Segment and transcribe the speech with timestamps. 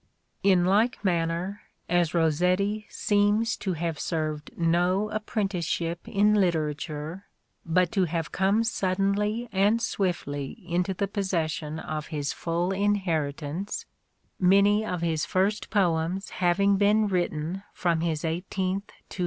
[0.41, 7.27] In like manner as Rossetti seems to have served no apprenticeship in literature,
[7.67, 13.85] but to have come suddenly and swiftly into the posses sion of his full inheritance,"
[14.39, 19.01] (many of his first poems having been written from his eighteenth to A DAY WITH
[19.01, 19.17] ROSSETTI.